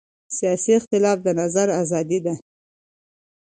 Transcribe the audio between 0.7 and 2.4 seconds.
اختلاف د نظر ازادي ده